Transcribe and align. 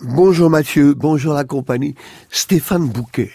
Bonjour 0.00 0.50
Mathieu, 0.50 0.94
bonjour 0.94 1.34
la 1.34 1.44
compagnie. 1.44 1.94
Stéphane 2.30 2.88
Bouquet. 2.88 3.30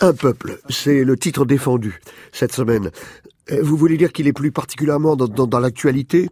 Un 0.00 0.12
peuple, 0.12 0.60
c'est 0.68 1.04
le 1.04 1.16
titre 1.16 1.44
défendu 1.44 2.00
cette 2.32 2.52
semaine. 2.52 2.90
Euh, 3.50 3.60
vous 3.62 3.76
voulez 3.76 3.96
dire 3.96 4.12
qu'il 4.12 4.26
est 4.26 4.32
plus 4.32 4.52
particulièrement 4.52 5.16
dans, 5.16 5.60
l'actualité? 5.60 6.28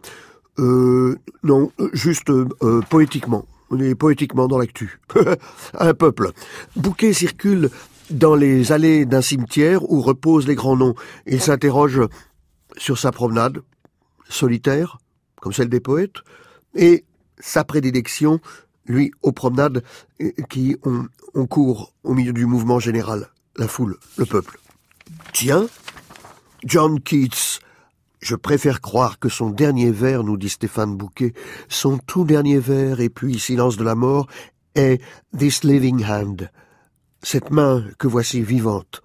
Euh, 0.59 1.17
Non, 1.43 1.71
juste 1.93 2.29
euh, 2.29 2.81
poétiquement. 2.89 3.45
On 3.69 3.79
est 3.79 3.95
poétiquement 3.95 4.47
dans 4.47 4.57
l'actu. 4.57 4.99
Un 5.79 5.93
peuple. 5.93 6.31
Bouquet 6.75 7.13
circule 7.13 7.69
dans 8.09 8.35
les 8.35 8.71
allées 8.73 9.05
d'un 9.05 9.21
cimetière 9.21 9.89
où 9.89 10.01
reposent 10.01 10.47
les 10.47 10.55
grands 10.55 10.75
noms. 10.75 10.95
Il 11.25 11.41
s'interroge 11.41 12.01
sur 12.77 12.97
sa 12.97 13.11
promenade, 13.11 13.61
solitaire, 14.27 14.97
comme 15.39 15.53
celle 15.53 15.69
des 15.69 15.79
poètes, 15.79 16.17
et 16.75 17.05
sa 17.39 17.63
prédilection 17.63 18.39
lui, 18.85 19.11
aux 19.21 19.31
promenades 19.31 19.83
qui 20.49 20.75
ont, 20.83 21.07
on 21.33 21.45
court 21.45 21.93
au 22.03 22.13
milieu 22.13 22.33
du 22.33 22.45
mouvement 22.45 22.79
général, 22.79 23.29
la 23.57 23.67
foule, 23.67 23.97
le 24.17 24.25
peuple. 24.25 24.59
Tiens, 25.33 25.67
John 26.63 26.99
Keats, 26.99 27.59
je 28.21 28.35
préfère 28.35 28.81
croire 28.81 29.19
que 29.19 29.29
son 29.29 29.49
dernier 29.49 29.91
vers, 29.91 30.23
nous 30.23 30.37
dit 30.37 30.49
Stéphane 30.49 30.95
Bouquet, 30.95 31.33
son 31.69 31.97
tout 31.97 32.23
dernier 32.23 32.59
vers, 32.59 32.99
et 32.99 33.09
puis 33.09 33.39
silence 33.39 33.77
de 33.77 33.83
la 33.83 33.95
mort, 33.95 34.27
est 34.75 35.01
This 35.37 35.63
living 35.63 36.03
hand, 36.05 36.49
cette 37.23 37.51
main 37.51 37.85
que 37.97 38.07
voici 38.07 38.41
vivante. 38.41 39.01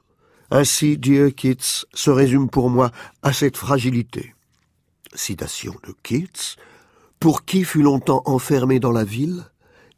Ainsi, 0.51 0.96
Dieu 0.96 1.30
Keats 1.30 1.87
se 1.93 2.10
résume 2.10 2.48
pour 2.48 2.71
moi 2.71 2.93
à 3.23 3.33
cette 3.33 3.57
fragilité. 3.57 4.35
Citation 5.15 5.74
de 5.87 5.95
Keats, 6.02 6.57
pour 7.20 7.45
qui 7.45 7.65
fut 7.65 7.83
longtemps 7.83 8.23
enfermé 8.27 8.80
dans 8.80 8.93
la 8.93 9.05
ville, 9.05 9.45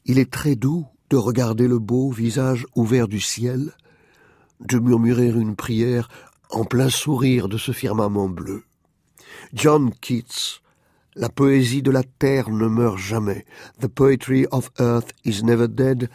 il 0.05 0.19
est 0.19 0.31
très 0.31 0.57
doux 0.57 0.87
de 1.11 1.17
regarder 1.17 1.69
le 1.69 1.79
beau 1.79 2.11
visage 2.11 2.67
ouvert 2.75 3.09
du 3.09 3.20
ciel, 3.20 3.73
de 4.61 4.79
murmurer 4.79 5.29
une 5.29 5.57
prière 5.57 6.09
en 6.51 6.65
plein 6.65 6.89
sourire 6.89 7.48
de 7.48 7.59
ce 7.59 7.73
firmament 7.73 8.29
bleu. 8.29 8.65
John 9.53 9.91
Keats, 10.01 10.61
la 11.15 11.29
poésie 11.29 11.83
de 11.83 11.91
la 11.91 12.03
terre 12.03 12.51
ne 12.51 12.69
meurt 12.69 12.98
jamais. 12.98 13.45
The 13.81 13.89
poetry 13.89 14.47
of 14.51 14.70
earth 14.79 15.12
is 15.25 15.42
never 15.42 15.69
dead. 15.69 16.09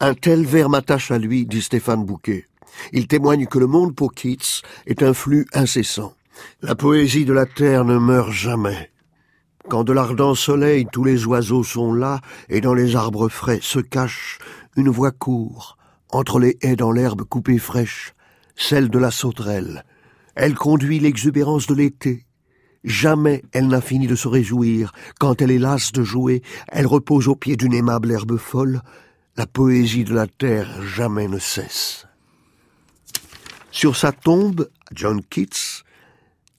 Un 0.00 0.14
tel 0.14 0.44
vers 0.44 0.68
m'attache 0.68 1.10
à 1.10 1.18
lui, 1.18 1.46
dit 1.46 1.62
Stéphane 1.62 2.04
Bouquet. 2.04 2.46
Il 2.92 3.06
témoigne 3.06 3.46
que 3.46 3.58
le 3.58 3.66
monde 3.66 3.94
pour 3.94 4.12
Keats 4.12 4.62
est 4.86 5.02
un 5.02 5.14
flux 5.14 5.46
incessant. 5.54 6.14
La 6.60 6.74
poésie 6.74 7.24
de 7.24 7.32
la 7.32 7.46
terre 7.46 7.84
ne 7.84 7.98
meurt 7.98 8.30
jamais. 8.30 8.90
Quand 9.68 9.82
de 9.82 9.92
l'ardent 9.92 10.36
soleil 10.36 10.86
tous 10.92 11.02
les 11.02 11.26
oiseaux 11.26 11.64
sont 11.64 11.92
là, 11.92 12.20
et 12.48 12.60
dans 12.60 12.74
les 12.74 12.94
arbres 12.94 13.28
frais 13.28 13.58
se 13.60 13.80
cache 13.80 14.38
une 14.76 14.90
voix 14.90 15.10
court, 15.10 15.76
entre 16.10 16.38
les 16.38 16.56
haies 16.62 16.76
dans 16.76 16.92
l'herbe 16.92 17.24
coupée 17.24 17.58
fraîche, 17.58 18.14
celle 18.54 18.88
de 18.90 18.98
la 18.98 19.10
sauterelle. 19.10 19.84
Elle 20.36 20.54
conduit 20.54 21.00
l'exubérance 21.00 21.66
de 21.66 21.74
l'été. 21.74 22.26
Jamais 22.84 23.42
elle 23.52 23.66
n'a 23.66 23.80
fini 23.80 24.06
de 24.06 24.14
se 24.14 24.28
réjouir. 24.28 24.92
Quand 25.18 25.42
elle 25.42 25.50
est 25.50 25.58
lasse 25.58 25.90
de 25.90 26.04
jouer, 26.04 26.42
elle 26.68 26.86
repose 26.86 27.26
au 27.26 27.34
pied 27.34 27.56
d'une 27.56 27.74
aimable 27.74 28.12
herbe 28.12 28.36
folle. 28.36 28.82
La 29.36 29.46
poésie 29.46 30.04
de 30.04 30.14
la 30.14 30.28
terre 30.28 30.80
jamais 30.82 31.26
ne 31.26 31.38
cesse. 31.38 32.06
Sur 33.72 33.96
sa 33.96 34.12
tombe, 34.12 34.68
John 34.94 35.20
Keats, 35.22 35.82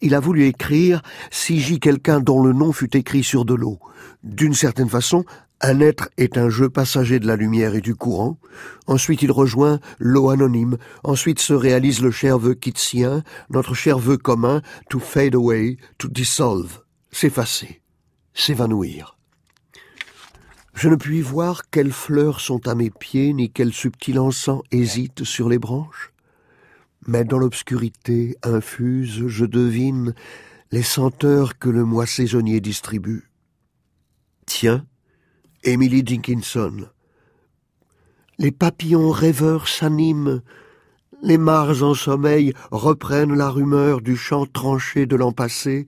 il 0.01 0.15
a 0.15 0.19
voulu 0.19 0.45
écrire 0.45 1.01
si 1.31 1.59
j'y 1.59 1.79
quelqu'un 1.79 2.19
dont 2.19 2.43
le 2.43 2.53
nom 2.53 2.71
fut 2.71 2.95
écrit 2.95 3.23
sur 3.23 3.45
de 3.45 3.53
l'eau. 3.53 3.79
D'une 4.23 4.53
certaine 4.53 4.89
façon, 4.89 5.25
un 5.59 5.79
être 5.79 6.09
est 6.17 6.37
un 6.37 6.49
jeu 6.49 6.69
passager 6.69 7.19
de 7.19 7.25
la 7.25 7.35
lumière 7.35 7.73
et 7.73 7.81
du 7.81 7.95
courant. 7.95 8.37
Ensuite, 8.85 9.23
il 9.23 9.31
rejoint 9.31 9.79
l'eau 9.97 10.29
anonyme. 10.29 10.77
Ensuite 11.03 11.39
se 11.39 11.53
réalise 11.53 12.01
le 12.01 12.11
cher 12.11 12.37
vœu 12.37 12.55
notre 13.49 13.73
cher 13.73 13.97
vœu 13.97 14.17
commun, 14.17 14.61
to 14.89 14.99
fade 14.99 15.33
away, 15.33 15.77
to 15.97 16.07
dissolve, 16.09 16.83
s'effacer, 17.11 17.81
s'évanouir. 18.33 19.17
Je 20.75 20.89
ne 20.89 20.95
puis 20.95 21.21
voir 21.21 21.71
quelles 21.71 21.91
fleurs 21.91 22.39
sont 22.39 22.67
à 22.67 22.75
mes 22.75 22.91
pieds, 22.91 23.33
ni 23.33 23.49
quel 23.49 23.73
subtil 23.73 24.19
encens 24.19 24.61
hésite 24.71 25.23
sur 25.23 25.49
les 25.49 25.57
branches 25.57 26.13
mais 27.07 27.23
dans 27.23 27.39
l'obscurité 27.39 28.37
infuse, 28.43 29.27
je 29.27 29.45
devine 29.45 30.13
les 30.71 30.83
senteurs 30.83 31.57
que 31.57 31.69
le 31.69 31.85
mois 31.85 32.05
saisonnier 32.05 32.59
distribue. 32.59 33.31
Tiens, 34.45 34.85
Emily 35.63 36.03
Dickinson. 36.03 36.87
Les 38.37 38.51
papillons 38.51 39.09
rêveurs 39.09 39.67
s'animent, 39.67 40.41
les 41.23 41.37
mares 41.37 41.81
en 41.81 41.93
sommeil 41.93 42.53
reprennent 42.69 43.33
la 43.33 43.49
rumeur 43.49 44.01
du 44.01 44.15
chant 44.15 44.45
tranché 44.45 45.05
de 45.05 45.15
l'an 45.15 45.31
passé, 45.31 45.87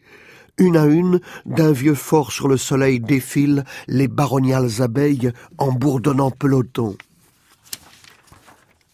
une 0.57 0.75
à 0.75 0.85
une, 0.85 1.19
d'un 1.45 1.71
vieux 1.71 1.95
fort 1.95 2.31
sur 2.31 2.47
le 2.47 2.57
soleil 2.57 2.99
défilent 2.99 3.63
les 3.87 4.07
baroniales 4.07 4.81
abeilles 4.81 5.31
en 5.57 5.71
bourdonnant 5.71 6.31
peloton. 6.31 6.97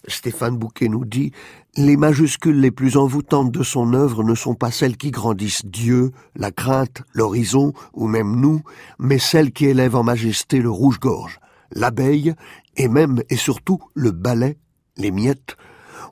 Stéphane 0.07 0.57
Bouquet 0.57 0.89
nous 0.89 1.05
dit 1.05 1.31
Les 1.77 1.97
majuscules 1.97 2.61
les 2.61 2.71
plus 2.71 2.95
envoûtantes 2.95 3.51
de 3.51 3.61
son 3.61 3.93
œuvre 3.93 4.23
ne 4.23 4.33
sont 4.33 4.55
pas 4.55 4.71
celles 4.71 4.95
qui 4.95 5.11
grandissent 5.11 5.65
Dieu, 5.65 6.11
la 6.33 6.49
crainte, 6.49 7.03
l'horizon, 7.11 7.73
ou 7.93 8.07
même 8.07 8.39
nous, 8.39 8.61
mais 8.97 9.19
celles 9.19 9.51
qui 9.51 9.65
élèvent 9.65 9.97
en 9.97 10.03
majesté 10.03 10.61
le 10.61 10.69
rouge-gorge, 10.69 11.37
l'abeille, 11.71 12.33
et 12.77 12.87
même 12.87 13.23
et 13.29 13.35
surtout 13.35 13.79
le 13.93 14.11
balai, 14.11 14.57
les 14.95 15.11
miettes. 15.11 15.57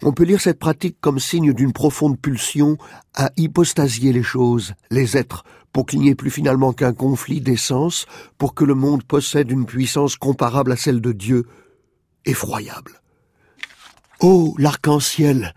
On 0.02 0.12
peut 0.12 0.26
lire 0.26 0.42
cette 0.42 0.60
pratique 0.60 0.98
comme 1.00 1.20
signe 1.20 1.54
d'une 1.54 1.72
profonde 1.72 2.20
pulsion 2.20 2.78
à 3.14 3.32
hypostasier 3.38 4.12
les 4.12 4.22
choses, 4.22 4.74
les 4.92 5.16
êtres, 5.16 5.46
pour 5.72 5.86
qu'il 5.86 6.02
n'y 6.02 6.10
ait 6.10 6.16
plus 6.16 6.30
finalement 6.30 6.74
qu'un 6.74 6.94
conflit 6.94 7.40
d'essence, 7.40 8.06
pour 8.38 8.54
que 8.54 8.66
le 8.66 8.76
monde 8.76 9.04
possède 9.04 9.50
une 9.50 9.66
puissance 9.66 10.18
comparable 10.18 10.74
à 10.74 10.76
celle 10.76 11.00
de 11.00 11.14
Dieu, 11.14 11.46
effroyable. 12.26 13.03
Oh, 14.26 14.56
l'arc-en-ciel 14.58 15.54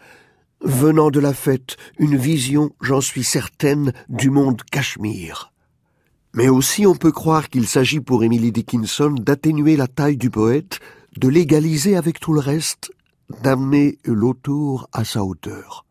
Venant 0.60 1.12
de 1.12 1.21
la 1.21 1.32
fête, 1.32 1.77
une 2.00 2.16
vision, 2.16 2.72
j'en 2.81 3.00
suis 3.00 3.22
certaine, 3.22 3.93
du 4.09 4.28
monde 4.28 4.60
Cachemire. 4.72 5.53
Mais 6.34 6.49
aussi 6.49 6.84
on 6.84 6.97
peut 6.97 7.12
croire 7.12 7.49
qu'il 7.49 7.69
s'agit 7.69 8.00
pour 8.00 8.25
Emily 8.25 8.50
Dickinson 8.50 9.15
d'atténuer 9.16 9.76
la 9.76 9.87
taille 9.87 10.16
du 10.16 10.31
poète, 10.31 10.81
de 11.16 11.28
l'égaliser 11.28 11.94
avec 11.94 12.19
tout 12.19 12.32
le 12.32 12.41
reste, 12.41 12.91
d'amener 13.41 13.99
l'autour 14.05 14.88
à 14.93 15.05
sa 15.05 15.22
hauteur. 15.22 15.86